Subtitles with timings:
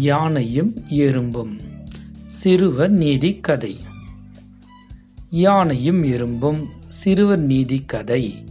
[0.00, 1.60] யானையும் எறும்பும்.
[2.26, 3.80] சிறுவர் நீதி கதை.
[5.30, 8.44] யானையும் எறும்பும் சிறுவர் நீதி கதை.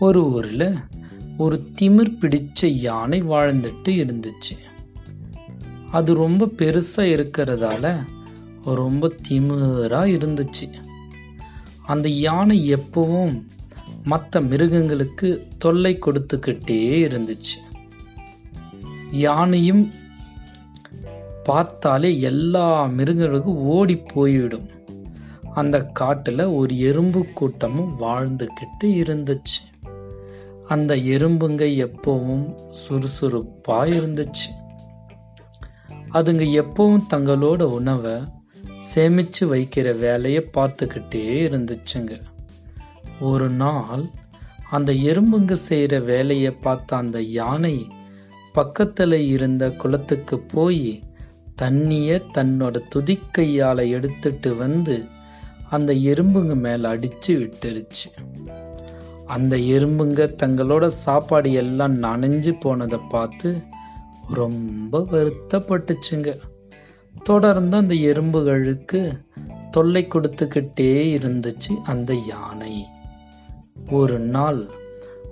[0.00, 0.74] ஒரு ஊரில்
[1.36, 4.56] ஒரு திமிர் பிடிச்ச யானை வாழ்ந்துட்டு இருந்துச்சு.
[5.90, 8.04] அது ரொம்ப பெருசாக இருக்கிறதால
[8.64, 10.72] ரொம்ப திமிராக இருந்துச்சு.
[11.86, 13.42] அந்த யானை எப்பவும்
[14.04, 17.58] மற்ற மிருகங்களுக்கு தொல்லை கொடுத்துக்கிட்டே இருந்துச்சு.
[19.10, 19.92] யானையும்
[21.44, 24.68] பார்த்தாலே எல்லா மிருகங்களுக்கும் ஓடி போய்விடும்.
[25.54, 29.60] அந்த காட்டில் ஒரு எறும்பு கூட்டமும் வாழ்ந்துக்கிட்டு இருந்துச்சு.
[30.66, 34.48] அந்த எறும்புங்க எப்பவும் சுறுசுறுப்பாக இருந்துச்சு.
[36.12, 38.12] அதுங்க எப்பவும் தங்களோட உணவை
[38.94, 42.20] சேமிச்சு வைக்கிற வேலையை பார்த்துக்கிட்டே இருந்துச்சுங்க.
[43.20, 44.04] ஒரு நாள்
[44.70, 47.88] அந்த எறும்புங்க செய்கிற வேலையை பார்த்த அந்த யானை
[48.52, 51.00] பக்கத்தில் இருந்த குளத்துக்கு போய்
[51.60, 54.96] தண்ணிய தன்னோட துதிக்கையால் எடுத்துட்டு வந்து
[55.70, 58.08] அந்த எறும்புங்க மேலே அடித்து விட்டுருச்சு.
[59.26, 63.48] அந்த எறும்புங்க தங்களோட சாப்பாடு எல்லாம் நனைஞ்சு போனதை பார்த்து
[64.34, 66.38] ரொம்ப வருத்தப்பட்டுச்சுங்க.
[67.22, 69.00] தொடர்ந்து அந்த எறும்புகளுக்கு
[69.70, 72.84] தொல்லை கொடுத்துக்கிட்டே இருந்துச்சு அந்த யானை.
[73.90, 74.60] ஒரு நாள்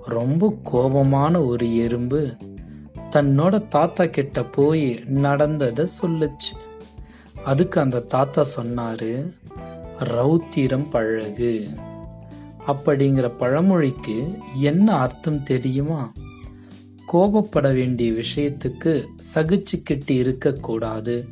[0.07, 2.21] ரொம்ப கோபமான ஒரு எறும்பு
[3.11, 6.57] தன்னோட தாத்தா கிட்ட போய் நடந்ததை சொல்லுச்சு.
[7.45, 9.33] அதுக்கு அந்த தாத்தா சொன்னாரு
[10.01, 11.69] ரௌத்திரம் பழகு.
[12.67, 16.13] அப்படிங்கிற பழமொழிக்கு என்ன அர்த்தம் தெரியுமா?
[17.13, 21.29] கோபப்பட வேண்டிய விஷயத்துக்கு சகிச்சுக்கிட்டு இருக்கக்கூடாது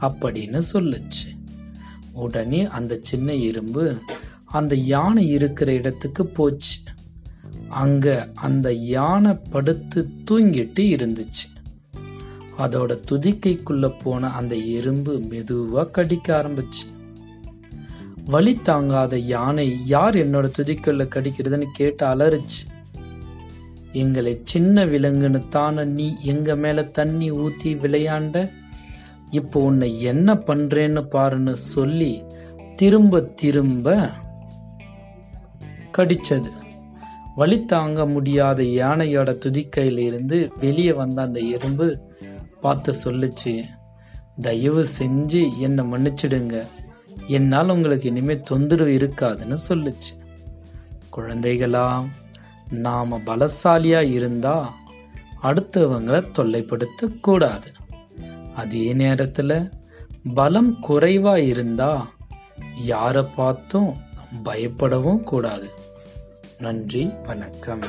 [0.00, 1.38] அப்படின்னு சொல்லுச்சு.
[2.12, 3.98] உடனே அந்த சின்ன இரும்பு
[4.44, 6.80] அந்த யானை இருக்கிற இடத்துக்கு போச்சு.
[7.68, 11.46] அங்க அந்த யானை படுத்து தூங்கிட்டு இருந்துச்சு.
[12.58, 16.84] அதோட துதிக்கைக்குள்ள போன அந்த எறும்பு மெதுவா கடிக்க ஆரம்பிச்சு.
[18.24, 22.60] வலி தாங்காத யானை யார் என்னோட துதிக்குள்ள கடிக்கிறதுன்னு கேட்டு அலறுச்சு.
[23.92, 28.50] எங்களை சின்ன விலங்குன்னு தானே நீ எங்க மேல தண்ணி ஊத்தி விளையாண்ட?
[29.30, 32.22] இப்போ உன்னை என்ன பண்றேன்னு பாருன்னு சொல்லி
[32.76, 34.10] திரும்ப திரும்ப
[35.96, 36.50] கடிச்சது.
[37.34, 41.98] வழி தாங்க முடியாத யானையோட துதிக்கையிலிருந்து வெளியே வந்த அந்த எறும்பு
[42.60, 43.64] பார்த்து சொல்லுச்சு
[44.40, 46.66] தயவு செஞ்சு என்னை மன்னிச்சிடுங்க.
[47.26, 50.12] என்னால் உங்களுக்கு இனிமேல் தொந்தரவு இருக்காதுன்னு சொல்லுச்சு.
[51.16, 52.06] குழந்தைகளா
[52.70, 54.70] நாம் பலசாலியாக இருந்தால்
[55.42, 57.70] அடுத்தவங்களை தொல்லைப்படுத்த கூடாது.
[58.54, 59.70] அதே நேரத்தில்
[60.34, 62.08] பலம் குறைவாக இருந்தால்
[62.82, 63.94] யாரை பார்த்தும்
[64.44, 65.70] பயப்படவும் கூடாது.
[66.64, 67.08] நன்றி.
[67.26, 67.82] வணக்கம்.